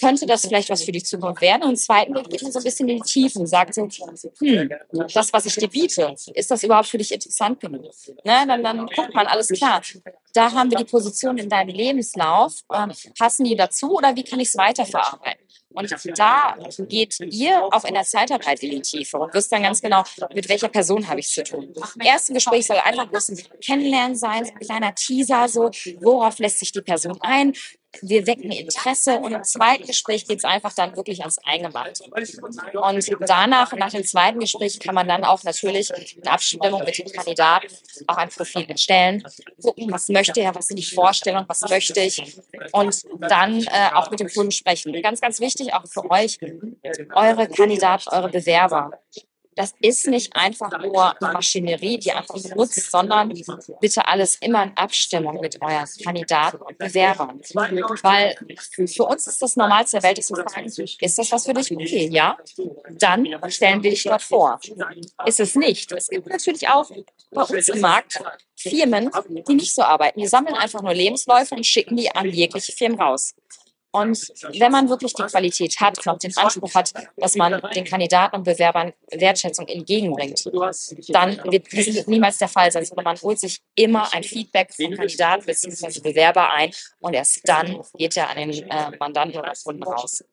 Könnte 0.00 0.26
das 0.26 0.42
vielleicht 0.46 0.70
was 0.70 0.82
für 0.82 0.92
die 0.92 1.02
Zukunft 1.02 1.40
werden? 1.40 1.62
Und 1.62 1.70
im 1.70 1.76
zweiten 1.76 2.14
Date 2.14 2.30
geht 2.30 2.42
man 2.42 2.52
so 2.52 2.58
ein 2.58 2.64
bisschen 2.64 2.88
in 2.88 2.96
die 2.96 3.02
Tiefe 3.02 3.38
und 3.38 3.46
sagt 3.46 3.74
so, 3.74 3.88
hm, 4.40 4.70
das, 5.14 5.32
was 5.32 5.46
ich 5.46 5.54
dir 5.54 5.68
biete, 5.68 6.14
ist 6.34 6.50
das 6.50 6.62
überhaupt 6.62 6.88
für 6.88 6.98
dich 6.98 7.12
interessant 7.12 7.60
genug? 7.60 7.84
Ne? 8.24 8.44
Dann, 8.46 8.62
dann 8.62 8.86
guckt 8.86 9.14
man, 9.14 9.26
alles 9.26 9.48
klar. 9.48 9.82
Da 10.34 10.52
haben 10.52 10.70
wir 10.70 10.78
die 10.78 10.84
Position 10.84 11.38
in 11.38 11.48
deinem 11.48 11.74
Lebenslauf. 11.74 12.54
Ähm, 12.74 12.92
passen 13.18 13.44
die 13.44 13.56
dazu 13.56 13.96
oder 13.96 14.14
wie 14.16 14.24
kann 14.24 14.40
ich 14.40 14.48
es 14.48 14.56
weiterverarbeiten? 14.56 15.46
Und 15.70 15.94
da 16.16 16.56
geht 16.88 17.20
ihr 17.20 17.62
auch 17.72 17.84
in 17.84 17.94
der 17.94 18.04
Zeitarbeit 18.04 18.62
in 18.62 18.70
die 18.70 18.80
Tiefe 18.80 19.18
und 19.18 19.34
wisst 19.34 19.52
dann 19.52 19.62
ganz 19.62 19.82
genau, 19.82 20.02
mit 20.34 20.48
welcher 20.48 20.68
Person 20.68 21.06
habe 21.06 21.20
ich 21.20 21.28
zu 21.28 21.44
tun. 21.44 21.72
Im 21.94 22.00
ersten 22.00 22.34
Gespräch 22.34 22.66
soll 22.66 22.78
einfach 22.78 23.06
bloß 23.06 23.28
ein 23.30 23.38
Kennenlernen 23.64 24.16
sein, 24.16 24.46
ein 24.46 24.58
kleiner 24.58 24.94
Teaser, 24.94 25.48
so 25.48 25.70
worauf 26.00 26.38
lässt 26.38 26.60
sich 26.60 26.72
die 26.72 26.80
Person 26.80 27.18
ein. 27.20 27.52
Wir 28.02 28.26
wecken 28.26 28.52
Interesse 28.52 29.18
und 29.18 29.32
im 29.32 29.42
zweiten 29.44 29.86
Gespräch 29.86 30.26
geht 30.26 30.38
es 30.38 30.44
einfach 30.44 30.74
dann 30.74 30.94
wirklich 30.94 31.20
ans 31.20 31.38
Eingemachte. 31.44 32.04
Und 32.04 33.08
danach, 33.26 33.72
nach 33.72 33.90
dem 33.90 34.04
zweiten 34.04 34.40
Gespräch, 34.40 34.78
kann 34.78 34.94
man 34.94 35.08
dann 35.08 35.24
auch 35.24 35.42
natürlich 35.42 35.90
in 36.16 36.26
Abstimmung 36.26 36.84
mit 36.84 36.98
dem 36.98 37.10
Kandidaten 37.10 37.66
auch 38.06 38.16
ein 38.16 38.28
Profil 38.28 38.66
erstellen, 38.68 39.24
gucken, 39.62 39.90
was 39.90 40.08
möchte 40.08 40.40
er, 40.40 40.54
was 40.54 40.68
sind 40.68 40.78
die 40.78 40.84
Vorstellungen, 40.84 41.46
was 41.48 41.62
möchte 41.62 42.00
ich 42.00 42.38
und 42.72 43.02
dann 43.20 43.62
äh, 43.62 43.90
auch 43.94 44.10
mit 44.10 44.20
dem 44.20 44.28
Kunden 44.28 44.52
sprechen. 44.52 44.92
Ganz, 45.02 45.20
ganz 45.20 45.40
wichtig 45.40 45.72
auch 45.72 45.86
für 45.86 46.10
euch, 46.10 46.38
eure 47.14 47.48
Kandidaten, 47.48 48.08
eure 48.10 48.28
Bewerber. 48.28 48.90
Das 49.58 49.74
ist 49.80 50.06
nicht 50.06 50.36
einfach 50.36 50.70
nur 50.80 51.16
Maschinerie, 51.20 51.98
die 51.98 52.12
einfach 52.12 52.36
nutzt, 52.54 52.92
sondern 52.92 53.32
bitte 53.80 54.06
alles 54.06 54.36
immer 54.36 54.62
in 54.62 54.76
Abstimmung 54.76 55.40
mit 55.40 55.60
euren 55.60 55.88
Kandidaten 56.04 56.58
und 56.58 56.78
Bewerbern. 56.78 57.40
Weil 58.02 58.36
für 58.86 59.02
uns 59.02 59.26
ist 59.26 59.42
das 59.42 59.56
Normalste 59.56 59.96
der 59.96 60.04
Welt, 60.04 60.18
ist 60.20 60.28
zu 60.28 60.36
fragen, 60.36 60.66
ist 60.66 61.18
das 61.18 61.32
was 61.32 61.44
für 61.44 61.54
dich? 61.54 61.72
Okay, 61.72 62.08
ja. 62.08 62.38
Dann 63.00 63.26
stellen 63.48 63.82
wir 63.82 63.90
dich 63.90 64.04
dort 64.04 64.22
vor. 64.22 64.60
Ist 65.26 65.40
es 65.40 65.56
nicht. 65.56 65.90
Es 65.90 66.08
gibt 66.08 66.28
natürlich 66.28 66.68
auch 66.68 66.88
bei 67.32 67.42
uns 67.42 67.68
im 67.68 67.80
Markt 67.80 68.22
Firmen, 68.54 69.10
die 69.48 69.54
nicht 69.54 69.74
so 69.74 69.82
arbeiten. 69.82 70.20
Die 70.20 70.28
sammeln 70.28 70.54
einfach 70.54 70.82
nur 70.82 70.94
Lebensläufe 70.94 71.56
und 71.56 71.66
schicken 71.66 71.96
die 71.96 72.08
an 72.14 72.30
jegliche 72.30 72.70
Firmen 72.70 73.00
raus. 73.00 73.34
Und 74.00 74.32
wenn 74.58 74.72
man 74.72 74.88
wirklich 74.88 75.14
die 75.14 75.22
Qualität 75.22 75.78
hat 75.80 75.98
und 75.98 76.08
auch 76.08 76.18
den 76.18 76.36
Anspruch 76.36 76.74
hat, 76.74 76.92
dass 77.16 77.36
man 77.36 77.60
den 77.74 77.84
Kandidaten 77.84 78.36
und 78.36 78.44
Bewerbern 78.44 78.92
Wertschätzung 79.10 79.66
entgegenbringt, 79.68 80.44
dann 81.08 81.40
wird 81.44 81.70
dies 81.72 82.06
niemals 82.06 82.38
der 82.38 82.48
Fall 82.48 82.70
sein, 82.70 82.84
sondern 82.84 83.04
man 83.04 83.20
holt 83.20 83.38
sich 83.38 83.60
immer 83.74 84.12
ein 84.14 84.22
Feedback 84.22 84.72
vom 84.74 84.92
Kandidaten 84.94 85.44
bzw. 85.44 86.00
Bewerber 86.00 86.52
ein 86.52 86.70
und 87.00 87.14
erst 87.14 87.40
dann 87.48 87.80
geht 87.96 88.16
er 88.16 88.30
an 88.30 88.36
den 88.36 88.50
äh, 88.50 88.90
Mandanten 88.98 89.38
oder 89.38 89.52
Kunden 89.64 89.82
raus. 89.82 90.24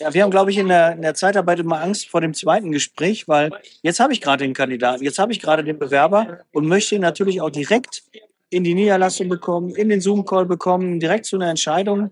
Ja, 0.00 0.12
wir 0.12 0.22
haben, 0.22 0.30
glaube 0.30 0.50
ich, 0.50 0.58
in 0.58 0.68
der, 0.68 0.92
in 0.92 1.02
der 1.02 1.14
Zeitarbeit 1.14 1.60
immer 1.60 1.80
Angst 1.80 2.08
vor 2.08 2.20
dem 2.20 2.34
zweiten 2.34 2.72
Gespräch, 2.72 3.28
weil 3.28 3.52
jetzt 3.82 4.00
habe 4.00 4.12
ich 4.12 4.20
gerade 4.20 4.44
den 4.44 4.52
Kandidaten, 4.52 5.04
jetzt 5.04 5.20
habe 5.20 5.30
ich 5.30 5.40
gerade 5.40 5.62
den 5.62 5.78
Bewerber 5.78 6.40
und 6.52 6.66
möchte 6.66 6.96
ihn 6.96 7.00
natürlich 7.00 7.40
auch 7.40 7.50
direkt 7.50 8.02
in 8.50 8.64
die 8.64 8.74
Niederlassung 8.74 9.28
bekommen, 9.28 9.70
in 9.74 9.88
den 9.88 10.00
Zoom-Call 10.00 10.46
bekommen, 10.46 10.98
direkt 10.98 11.26
zu 11.26 11.36
einer 11.36 11.50
Entscheidung 11.50 12.10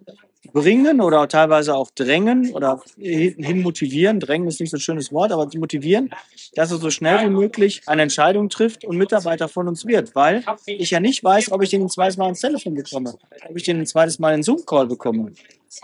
bringen 0.52 1.00
oder 1.00 1.28
teilweise 1.28 1.74
auch 1.74 1.90
drängen 1.90 2.52
oder 2.52 2.80
hin 2.98 3.34
hin 3.42 3.62
motivieren. 3.62 4.20
Drängen 4.20 4.48
ist 4.48 4.60
nicht 4.60 4.70
so 4.70 4.76
ein 4.76 4.80
schönes 4.80 5.12
Wort, 5.12 5.32
aber 5.32 5.48
motivieren, 5.56 6.10
dass 6.54 6.70
er 6.70 6.78
so 6.78 6.90
schnell 6.90 7.26
wie 7.26 7.30
möglich 7.30 7.82
eine 7.86 8.02
Entscheidung 8.02 8.48
trifft 8.48 8.84
und 8.84 8.96
Mitarbeiter 8.96 9.48
von 9.48 9.68
uns 9.68 9.86
wird, 9.86 10.14
weil 10.14 10.44
ich 10.66 10.90
ja 10.90 11.00
nicht 11.00 11.22
weiß, 11.22 11.52
ob 11.52 11.62
ich 11.62 11.70
den 11.70 11.82
ein 11.82 11.90
zweites 11.90 12.16
Mal 12.16 12.28
ins 12.28 12.40
Telefon 12.40 12.74
bekomme, 12.74 13.14
ob 13.48 13.56
ich 13.56 13.64
den 13.64 13.78
ein 13.78 13.86
zweites 13.86 14.18
Mal 14.18 14.34
in 14.34 14.42
Zoom-Call 14.42 14.86
bekomme. 14.86 15.32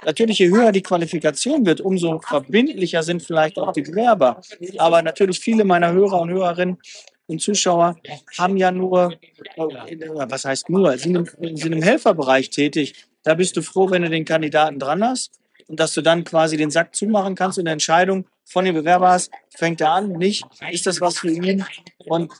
Natürlich, 0.04 0.38
je 0.38 0.48
höher 0.48 0.72
die 0.72 0.82
Qualifikation 0.82 1.66
wird, 1.66 1.80
umso 1.80 2.20
verbindlicher 2.20 3.02
sind 3.02 3.22
vielleicht 3.22 3.58
auch 3.58 3.72
die 3.72 3.82
Bewerber. 3.82 4.40
Aber 4.78 5.02
natürlich 5.02 5.40
viele 5.40 5.64
meiner 5.64 5.92
Hörer 5.92 6.20
und 6.20 6.30
Hörerinnen 6.30 6.78
und 7.26 7.40
Zuschauer 7.40 7.96
haben 8.38 8.56
ja 8.56 8.70
nur, 8.70 9.12
äh, 9.56 9.98
was 10.28 10.44
heißt 10.44 10.70
nur, 10.70 10.96
sind 10.98 11.16
im, 11.16 11.56
sind 11.56 11.72
im 11.72 11.82
Helferbereich 11.82 12.50
tätig. 12.50 12.94
Da 13.22 13.34
bist 13.34 13.56
du 13.56 13.62
froh, 13.62 13.90
wenn 13.90 14.02
du 14.02 14.10
den 14.10 14.24
Kandidaten 14.24 14.78
dran 14.78 15.04
hast 15.04 15.32
und 15.68 15.78
dass 15.78 15.94
du 15.94 16.02
dann 16.02 16.24
quasi 16.24 16.56
den 16.56 16.70
Sack 16.70 16.94
zumachen 16.94 17.34
kannst 17.34 17.58
und 17.58 17.66
eine 17.66 17.72
Entscheidung 17.72 18.26
von 18.44 18.64
dem 18.64 18.74
Bewerber 18.74 19.10
hast, 19.10 19.30
fängt 19.50 19.80
er 19.80 19.92
an, 19.92 20.12
nicht, 20.12 20.44
ist 20.70 20.86
das 20.86 21.00
was 21.00 21.18
für 21.18 21.30
ihn? 21.30 21.64
Und 21.98 22.32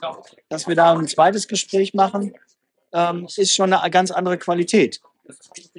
dass 0.48 0.66
wir 0.66 0.74
da 0.74 0.92
ein 0.92 1.08
zweites 1.08 1.48
Gespräch 1.48 1.94
machen, 1.94 2.34
ähm, 2.92 3.26
ist 3.36 3.54
schon 3.54 3.72
eine 3.72 3.90
ganz 3.90 4.10
andere 4.10 4.38
Qualität. 4.38 5.00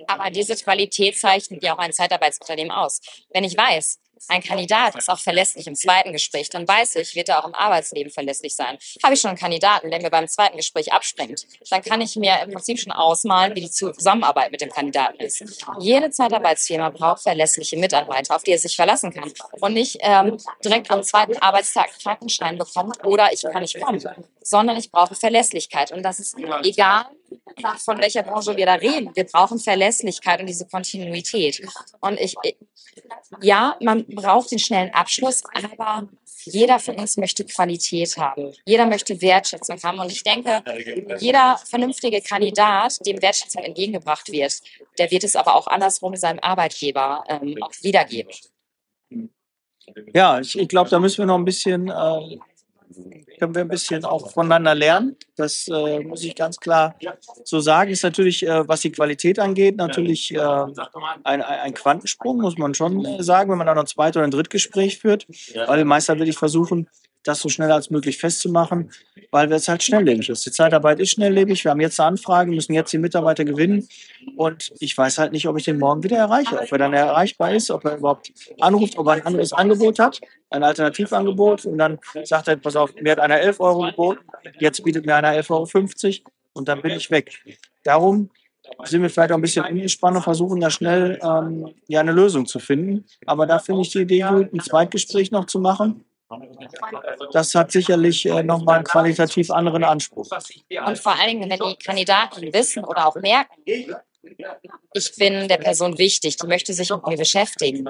Aber 0.07 0.31
diese 0.31 0.55
Qualität 0.55 1.17
zeichnet 1.17 1.63
ja 1.63 1.73
auch 1.73 1.79
ein 1.79 1.91
Zeitarbeitsunternehmen 1.91 2.71
aus. 2.71 3.01
Wenn 3.33 3.43
ich 3.43 3.57
weiß, 3.57 3.99
ein 4.27 4.41
Kandidat 4.41 4.95
ist 4.95 5.09
auch 5.09 5.19
verlässlich 5.19 5.67
im 5.67 5.75
zweiten 5.75 6.11
Gespräch, 6.13 6.49
dann 6.49 6.67
weiß 6.67 6.95
ich, 6.95 7.15
wird 7.15 7.29
er 7.29 7.43
auch 7.43 7.47
im 7.47 7.55
Arbeitsleben 7.55 8.11
verlässlich 8.11 8.55
sein. 8.55 8.77
Habe 9.03 9.13
ich 9.13 9.21
schon 9.21 9.29
einen 9.29 9.37
Kandidaten, 9.37 9.89
der 9.89 10.01
mir 10.01 10.09
beim 10.09 10.27
zweiten 10.27 10.57
Gespräch 10.57 10.91
abspringt, 10.91 11.45
dann 11.69 11.81
kann 11.81 12.01
ich 12.01 12.15
mir 12.15 12.41
im 12.43 12.51
Prinzip 12.51 12.79
schon 12.79 12.91
ausmalen, 12.91 13.55
wie 13.55 13.61
die 13.61 13.71
Zusammenarbeit 13.71 14.51
mit 14.51 14.61
dem 14.61 14.69
Kandidaten 14.69 15.19
ist. 15.19 15.43
Jede 15.79 16.09
Zeitarbeitsfirma 16.09 16.89
braucht 16.89 17.23
verlässliche 17.23 17.77
Mitarbeiter, 17.77 18.35
auf 18.35 18.43
die 18.43 18.51
er 18.51 18.59
sich 18.59 18.75
verlassen 18.75 19.13
kann 19.13 19.31
und 19.59 19.73
nicht 19.73 19.97
ähm, 20.01 20.37
direkt 20.63 20.89
am 20.91 21.03
zweiten 21.03 21.37
Arbeitstag 21.37 21.89
einen 21.89 21.99
Krankenschein 21.99 22.57
bekommt 22.57 23.03
oder 23.05 23.31
ich 23.33 23.41
kann 23.41 23.61
nicht 23.61 23.79
kommen, 23.79 24.01
sondern 24.41 24.77
ich 24.77 24.91
brauche 24.91 25.15
Verlässlichkeit. 25.15 25.91
Und 25.91 26.03
das 26.03 26.19
ist 26.19 26.35
egal, 26.63 27.05
von 27.77 27.99
welcher 27.99 28.23
Branche 28.23 28.55
wir 28.55 28.65
da 28.65 28.75
reden. 28.75 29.11
Wir 29.15 29.25
brauchen 29.25 29.59
Verlässlichkeit 29.59 30.39
und 30.39 30.47
diese 30.47 30.67
Kontinuität. 30.67 31.61
Und 32.01 32.19
ich, 32.19 32.35
ja, 33.41 33.77
man 33.81 34.05
braucht 34.07 34.51
den 34.51 34.59
schnellen 34.59 34.93
Abschluss, 34.93 35.43
aber 35.53 36.07
jeder 36.45 36.79
von 36.79 36.95
uns 36.95 37.17
möchte 37.17 37.45
Qualität 37.45 38.17
haben. 38.17 38.51
Jeder 38.65 38.85
möchte 38.85 39.21
Wertschätzung 39.21 39.81
haben. 39.81 39.99
Und 39.99 40.11
ich 40.11 40.23
denke, 40.23 40.63
jeder 41.19 41.57
vernünftige 41.65 42.21
Kandidat, 42.21 42.97
dem 43.05 43.21
Wertschätzung 43.21 43.63
entgegengebracht 43.63 44.31
wird, 44.31 44.61
der 44.97 45.09
wird 45.11 45.23
es 45.23 45.35
aber 45.35 45.55
auch 45.55 45.67
andersrum 45.67 46.15
seinem 46.15 46.39
Arbeitgeber 46.39 47.23
ähm, 47.27 47.55
auch 47.61 47.71
wiedergeben. 47.81 48.31
Ja, 50.13 50.39
ich, 50.39 50.57
ich 50.57 50.67
glaube, 50.67 50.89
da 50.89 50.99
müssen 50.99 51.19
wir 51.19 51.25
noch 51.25 51.37
ein 51.37 51.45
bisschen, 51.45 51.89
äh, 51.89 52.37
können 53.39 53.55
wir 53.55 53.61
ein 53.61 53.67
bisschen 53.67 54.05
auch 54.05 54.31
voneinander 54.31 54.75
lernen. 54.75 55.15
Das 55.35 55.67
äh, 55.67 55.99
muss 55.99 56.23
ich 56.23 56.35
ganz 56.35 56.59
klar 56.59 56.95
so 57.43 57.59
sagen. 57.59 57.91
Ist 57.91 58.03
natürlich, 58.03 58.45
äh, 58.45 58.67
was 58.67 58.81
die 58.81 58.91
Qualität 58.91 59.39
angeht, 59.39 59.77
natürlich 59.77 60.33
äh, 60.33 60.39
ein, 61.23 61.41
ein 61.41 61.73
Quantensprung, 61.73 62.41
muss 62.41 62.57
man 62.57 62.73
schon 62.73 63.03
äh, 63.05 63.23
sagen, 63.23 63.51
wenn 63.51 63.57
man 63.57 63.67
dann 63.67 63.75
noch 63.75 63.83
ein 63.83 63.87
zweites 63.87 64.17
oder 64.17 64.25
ein 64.25 64.31
Drittgespräch 64.31 64.99
führt. 64.99 65.27
Weil 65.67 65.85
meistens 65.85 66.19
will 66.19 66.29
ich 66.29 66.37
versuchen, 66.37 66.87
das 67.23 67.39
so 67.39 67.49
schnell 67.49 67.71
als 67.71 67.89
möglich 67.89 68.17
festzumachen, 68.17 68.91
weil 69.31 69.51
es 69.51 69.67
halt 69.67 69.81
schnelllebig 69.81 70.29
ist. 70.29 70.45
Die 70.45 70.51
Zeitarbeit 70.51 70.99
ist 70.99 71.11
schnelllebig. 71.11 71.63
Wir 71.63 71.71
haben 71.71 71.81
jetzt 71.81 71.99
eine 71.99 72.07
Anfrage, 72.09 72.51
müssen 72.51 72.73
jetzt 72.73 72.91
die 72.93 72.97
Mitarbeiter 72.97 73.45
gewinnen. 73.45 73.87
Und 74.35 74.73
ich 74.79 74.97
weiß 74.97 75.17
halt 75.17 75.31
nicht, 75.31 75.47
ob 75.47 75.57
ich 75.57 75.65
den 75.65 75.79
morgen 75.79 76.03
wieder 76.03 76.17
erreiche, 76.17 76.59
ob 76.59 76.71
er 76.71 76.77
dann 76.77 76.93
erreichbar 76.93 77.53
ist, 77.53 77.71
ob 77.71 77.85
er 77.85 77.97
überhaupt 77.97 78.31
anruft, 78.59 78.97
ob 78.97 79.07
er 79.07 79.13
ein 79.13 79.25
anderes 79.25 79.53
Angebot 79.53 79.99
hat, 79.99 80.19
ein 80.49 80.63
Alternativangebot. 80.63 81.65
Und 81.65 81.77
dann 81.77 81.99
sagt 82.23 82.47
er, 82.47 82.57
pass 82.57 82.75
auf, 82.75 82.93
mir 82.95 83.13
hat 83.13 83.19
einer 83.19 83.39
11 83.39 83.59
Euro 83.59 83.81
geboten, 83.87 84.21
jetzt 84.59 84.83
bietet 84.83 85.05
mir 85.05 85.15
einer 85.15 85.31
11,50 85.31 85.49
Euro 85.51 86.31
und 86.53 86.67
dann 86.67 86.81
bin 86.81 86.91
ich 86.91 87.09
weg. 87.09 87.31
Darum 87.83 88.29
sind 88.85 89.01
wir 89.01 89.09
vielleicht 89.09 89.31
auch 89.31 89.37
ein 89.37 89.41
bisschen 89.41 89.65
angespannt 89.65 90.17
und 90.17 90.23
versuchen 90.23 90.59
da 90.59 90.69
schnell 90.69 91.19
ähm, 91.21 91.73
ja, 91.87 91.99
eine 91.99 92.11
Lösung 92.11 92.45
zu 92.45 92.59
finden. 92.59 93.05
Aber 93.25 93.45
da 93.45 93.59
finde 93.59 93.81
ich 93.81 93.89
die 93.89 94.01
Idee 94.01 94.25
gut, 94.29 94.53
ein 94.53 94.59
Zweitgespräch 94.59 95.31
noch 95.31 95.45
zu 95.45 95.59
machen. 95.59 96.05
Das 97.31 97.53
hat 97.55 97.71
sicherlich 97.71 98.25
äh, 98.25 98.43
nochmal 98.43 98.77
einen 98.77 98.83
qualitativ 98.83 99.51
anderen 99.51 99.83
Anspruch. 99.83 100.29
Und 100.85 100.97
vor 100.97 101.15
Dingen, 101.27 101.49
wenn 101.49 101.59
die 101.59 101.75
Kandidaten 101.75 102.53
wissen 102.53 102.83
oder 102.83 103.07
auch 103.07 103.15
merken, 103.15 103.61
ich 104.93 105.15
bin 105.15 105.47
der 105.47 105.57
Person 105.57 105.97
wichtig, 105.97 106.37
die 106.37 106.47
möchte 106.47 106.73
sich 106.73 106.89
mit 106.89 107.05
mir 107.07 107.17
beschäftigen. 107.17 107.87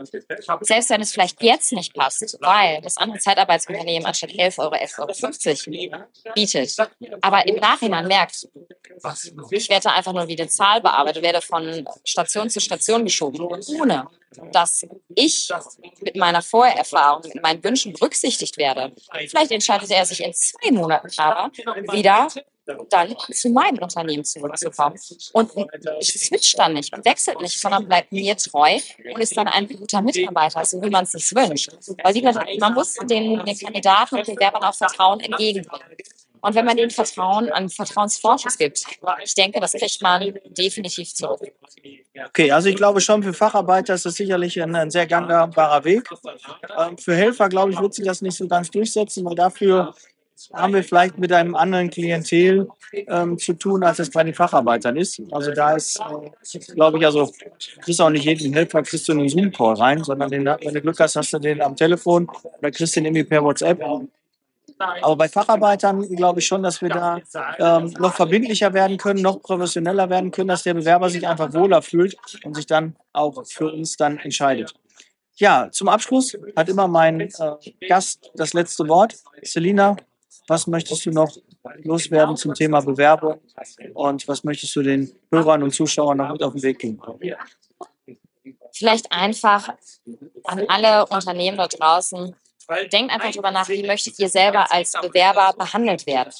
Selbst 0.61 0.89
wenn 0.89 1.01
es 1.01 1.13
vielleicht 1.13 1.41
jetzt 1.41 1.71
nicht 1.73 1.93
passt, 1.93 2.37
weil 2.41 2.81
das 2.81 2.97
andere 2.97 3.19
Zeitarbeitsunternehmen 3.19 4.05
anstatt 4.05 4.31
11 4.33 4.59
Euro 4.59 4.75
11,50 4.75 5.91
Euro 5.91 6.05
bietet, 6.33 6.75
aber 7.21 7.45
im 7.47 7.55
Nachhinein 7.55 8.07
merkt, 8.07 8.47
ich 9.51 9.69
werde 9.69 9.91
einfach 9.91 10.13
nur 10.13 10.27
wie 10.27 10.39
eine 10.39 10.49
Zahl 10.49 10.81
bearbeitet, 10.81 11.23
werde 11.23 11.41
von 11.41 11.87
Station 12.03 12.49
zu 12.49 12.59
Station 12.59 13.03
geschoben, 13.03 13.41
ohne 13.41 14.07
dass 14.51 14.85
ich 15.15 15.49
mit 16.01 16.15
meiner 16.15 16.41
Vorerfahrung, 16.41 17.21
mit 17.33 17.43
meinen 17.43 17.63
Wünschen 17.63 17.93
berücksichtigt 17.93 18.57
werde. 18.57 18.93
Vielleicht 19.27 19.51
entscheidet 19.51 19.91
er 19.91 20.05
sich 20.05 20.23
in 20.23 20.33
zwei 20.33 20.71
Monaten 20.71 21.09
aber 21.17 21.51
wieder 21.91 22.27
dann 22.65 23.15
zu 23.31 23.49
meinem 23.49 23.79
Unternehmen 23.79 24.23
zurückzukommen. 24.23 24.97
Und 25.33 25.51
ich 25.99 26.13
switch 26.13 26.55
dann 26.55 26.73
nicht, 26.73 26.93
wechselt 27.05 27.41
nicht, 27.41 27.59
sondern 27.59 27.87
bleibt 27.87 28.11
mir 28.11 28.35
treu 28.37 28.77
und 29.13 29.21
ist 29.21 29.35
dann 29.35 29.47
ein 29.47 29.67
guter 29.67 30.01
Mitarbeiter, 30.01 30.63
so 30.65 30.81
wie 30.81 30.89
man 30.89 31.03
es 31.03 31.11
sich 31.11 31.35
wünscht. 31.35 31.71
Weil 32.03 32.15
wie 32.15 32.59
man 32.59 32.73
muss 32.73 32.93
den, 32.95 33.43
den 33.43 33.57
Kandidaten 33.57 34.15
und 34.15 34.25
Bewerbern 34.25 34.63
auch 34.63 34.75
Vertrauen 34.75 35.19
entgegenbringen. 35.19 35.97
Und 36.43 36.55
wenn 36.55 36.65
man 36.65 36.77
ihnen 36.77 36.89
Vertrauen 36.89 37.49
an 37.53 37.69
Vertrauensvorschuss 37.69 38.57
gibt, 38.57 38.83
ich 39.23 39.33
denke, 39.33 39.61
das 39.61 39.71
kriegt 39.71 40.01
man 40.01 40.37
definitiv 40.49 41.13
zurück. 41.13 41.39
Okay, 42.27 42.51
also 42.51 42.67
ich 42.67 42.75
glaube 42.75 42.99
schon, 42.99 43.23
für 43.23 43.33
Facharbeiter 43.33 43.93
ist 43.93 44.05
das 44.05 44.15
sicherlich 44.15 44.61
ein, 44.61 44.75
ein 44.75 44.91
sehr 44.91 45.07
gangbarer 45.07 45.85
Weg. 45.85 46.09
Ähm, 46.77 46.97
für 46.97 47.15
Helfer, 47.15 47.47
glaube 47.47 47.71
ich, 47.71 47.79
wird 47.79 47.93
sich 47.93 48.05
das 48.05 48.21
nicht 48.21 48.35
so 48.35 48.45
ganz 48.45 48.69
durchsetzen, 48.69 49.23
weil 49.23 49.35
dafür 49.35 49.95
haben 50.53 50.73
wir 50.73 50.83
vielleicht 50.83 51.17
mit 51.17 51.31
einem 51.31 51.55
anderen 51.55 51.89
Klientel 51.89 52.67
ähm, 52.91 53.37
zu 53.37 53.53
tun, 53.53 53.83
als 53.83 53.99
es 53.99 54.09
bei 54.09 54.23
den 54.23 54.33
Facharbeitern 54.33 54.97
ist. 54.97 55.21
Also 55.31 55.51
da 55.51 55.75
ist, 55.75 55.99
äh, 55.99 56.59
glaube 56.73 56.97
ich, 56.97 57.05
also 57.05 57.31
kriegst 57.81 58.01
auch 58.01 58.09
nicht 58.09 58.25
jeden 58.25 58.53
Helfer, 58.53 58.83
kriegst 58.83 59.07
du 59.07 59.13
in 59.13 59.19
einen 59.19 59.29
Zoom-Call 59.29 59.75
rein, 59.75 60.03
sondern 60.03 60.29
den, 60.29 60.45
wenn 60.45 60.73
du 60.73 60.81
Glück 60.81 60.99
hast, 60.99 61.15
hast 61.15 61.33
du 61.33 61.39
den 61.39 61.61
am 61.61 61.75
Telefon 61.75 62.29
oder 62.59 62.71
kriegst 62.71 62.95
den 62.95 63.05
irgendwie 63.05 63.23
per 63.23 63.43
WhatsApp. 63.43 63.81
Aber 65.01 65.15
bei 65.15 65.29
Facharbeitern 65.29 66.01
glaube 66.15 66.39
ich 66.39 66.47
schon, 66.47 66.63
dass 66.63 66.81
wir 66.81 66.89
da 66.89 67.19
ähm, 67.59 67.93
noch 67.99 68.13
verbindlicher 68.13 68.73
werden 68.73 68.97
können, 68.97 69.21
noch 69.21 69.41
professioneller 69.41 70.09
werden 70.09 70.31
können, 70.31 70.49
dass 70.49 70.63
der 70.63 70.73
Bewerber 70.73 71.09
sich 71.09 71.27
einfach 71.27 71.53
wohler 71.53 71.81
fühlt 71.81 72.15
und 72.43 72.55
sich 72.55 72.65
dann 72.65 72.95
auch 73.13 73.45
für 73.45 73.71
uns 73.71 73.97
dann 73.97 74.17
entscheidet. 74.17 74.73
Ja, 75.35 75.69
zum 75.71 75.87
Abschluss 75.87 76.37
hat 76.55 76.69
immer 76.69 76.87
mein 76.87 77.21
äh, 77.21 77.29
Gast 77.87 78.31
das 78.35 78.53
letzte 78.53 78.87
Wort. 78.87 79.15
Selina, 79.41 79.95
was 80.47 80.67
möchtest 80.67 81.05
du 81.05 81.11
noch 81.11 81.35
loswerden 81.83 82.35
zum 82.35 82.53
Thema 82.53 82.81
Bewerbung 82.81 83.39
und 83.93 84.27
was 84.27 84.43
möchtest 84.43 84.75
du 84.75 84.81
den 84.81 85.11
Hörern 85.31 85.63
und 85.63 85.73
Zuschauern 85.73 86.17
noch 86.17 86.31
mit 86.31 86.43
auf 86.43 86.53
den 86.53 86.63
Weg 86.63 86.79
geben? 86.79 87.01
Vielleicht 88.73 89.11
einfach 89.11 89.69
an 90.45 90.65
alle 90.67 91.05
Unternehmen 91.05 91.57
da 91.57 91.67
draußen, 91.67 92.35
denkt 92.91 93.13
einfach 93.13 93.31
darüber 93.31 93.51
nach, 93.51 93.69
wie 93.69 93.85
möchtet 93.85 94.17
ihr 94.19 94.29
selber 94.29 94.71
als 94.71 94.93
Bewerber 94.93 95.53
behandelt 95.57 96.05
werden. 96.07 96.33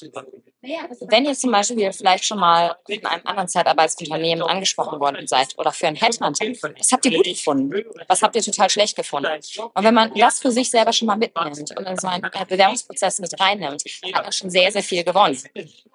Wenn 1.08 1.24
ihr 1.24 1.34
zum 1.34 1.52
Beispiel 1.52 1.92
vielleicht 1.92 2.24
schon 2.24 2.38
mal 2.38 2.76
in 2.88 3.04
einem 3.04 3.26
anderen 3.26 3.48
Zeitarbeitsunternehmen 3.48 4.42
angesprochen 4.42 5.00
worden 5.00 5.26
seid 5.26 5.58
oder 5.58 5.72
für 5.72 5.86
ein 5.86 5.96
Headhunter, 5.96 6.46
was 6.78 6.92
habt 6.92 7.04
ihr 7.06 7.16
gut 7.16 7.24
gefunden? 7.24 7.84
Was 8.08 8.22
habt 8.22 8.36
ihr 8.36 8.42
total 8.42 8.70
schlecht 8.70 8.96
gefunden? 8.96 9.30
Und 9.74 9.84
wenn 9.84 9.94
man 9.94 10.12
das 10.14 10.40
für 10.40 10.50
sich 10.50 10.70
selber 10.70 10.92
schon 10.92 11.06
mal 11.06 11.16
mitnimmt 11.16 11.58
und 11.76 11.86
in 11.86 11.96
so 11.98 12.08
einen 12.08 12.22
Bewerbungsprozess 12.48 13.18
mit 13.20 13.38
reinnimmt, 13.38 13.82
hat 14.12 14.22
man 14.24 14.32
schon 14.32 14.50
sehr, 14.50 14.70
sehr 14.72 14.82
viel 14.82 15.04
gewonnen. 15.04 15.38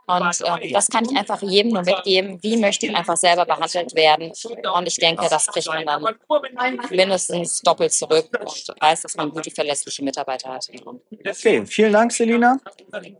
Und 0.09 0.41
äh, 0.41 0.71
das 0.71 0.88
kann 0.88 1.05
ich 1.05 1.15
einfach 1.15 1.39
jedem 1.43 1.71
nur 1.71 1.83
mitgeben. 1.83 2.39
Wie 2.41 2.57
möchte 2.57 2.88
ich 2.88 2.95
einfach 2.95 3.15
selber 3.15 3.45
behandelt 3.45 3.93
werden? 3.93 4.31
Und 4.75 4.88
ich 4.88 4.95
denke, 4.95 5.27
das 5.29 5.45
kriegt 5.47 5.67
man 5.67 5.85
dann 5.85 6.79
mindestens 6.89 7.61
doppelt 7.61 7.93
zurück 7.93 8.27
und 8.39 8.73
weiß, 8.79 9.01
dass 9.03 9.15
man 9.15 9.29
gute, 9.29 9.51
verlässliche 9.51 10.03
Mitarbeiter 10.03 10.49
hat. 10.49 10.67
Okay, 11.11 11.63
vielen 11.67 11.93
Dank, 11.93 12.11
Selina. 12.11 12.59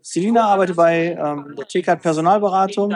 Selina 0.02 0.48
arbeitet 0.48 0.76
bei 0.76 1.18
ähm, 1.20 1.39
der 1.58 1.68
TK 1.68 1.96
Personalberatung, 2.02 2.96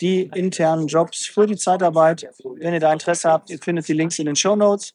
die 0.00 0.30
internen 0.34 0.86
Jobs 0.86 1.26
für 1.26 1.46
die 1.46 1.56
Zeitarbeit. 1.56 2.28
Wenn 2.44 2.74
ihr 2.74 2.80
da 2.80 2.92
Interesse 2.92 3.30
habt, 3.30 3.50
ihr 3.50 3.58
findet 3.58 3.88
die 3.88 3.92
Links 3.92 4.18
in 4.18 4.26
den 4.26 4.36
Show 4.36 4.56
Notes. 4.56 4.94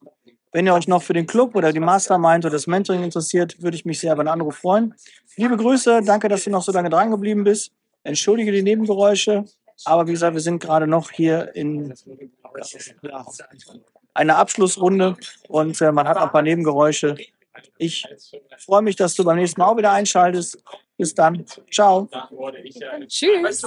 Wenn 0.53 0.65
ihr 0.65 0.73
euch 0.73 0.87
noch 0.87 1.01
für 1.01 1.13
den 1.13 1.27
Club 1.27 1.55
oder 1.55 1.71
die 1.71 1.79
Mastermind 1.79 2.45
oder 2.45 2.53
das 2.53 2.67
Mentoring 2.67 3.03
interessiert, 3.03 3.61
würde 3.61 3.75
ich 3.75 3.85
mich 3.85 3.99
sehr 3.99 4.13
über 4.13 4.21
einen 4.21 4.29
Anruf 4.29 4.57
freuen. 4.57 4.93
Liebe 5.37 5.55
Grüße, 5.55 6.01
danke, 6.03 6.27
dass 6.27 6.43
du 6.43 6.49
noch 6.49 6.61
so 6.61 6.73
lange 6.73 6.89
dran 6.89 7.09
geblieben 7.09 7.43
bist. 7.43 7.71
Entschuldige 8.03 8.51
die 8.51 8.63
Nebengeräusche, 8.63 9.45
aber 9.85 10.07
wie 10.07 10.11
gesagt, 10.11 10.33
wir 10.33 10.41
sind 10.41 10.59
gerade 10.59 10.87
noch 10.87 11.11
hier 11.11 11.55
in 11.55 11.93
einer 14.13 14.37
Abschlussrunde 14.37 15.15
und 15.47 15.79
äh, 15.81 15.91
man 15.91 16.07
hat 16.07 16.17
ein 16.17 16.29
paar 16.31 16.41
Nebengeräusche. 16.41 17.15
Ich 17.77 18.06
freue 18.58 18.82
mich, 18.82 18.96
dass 18.96 19.15
du 19.15 19.24
beim 19.24 19.38
nächsten 19.38 19.62
Mal 19.62 19.68
auch 19.68 19.77
wieder 19.77 19.91
einschaltest. 19.91 20.63
Bis 20.98 21.15
dann. 21.15 21.46
Ciao. 21.72 22.10
Tschüss. 23.08 23.63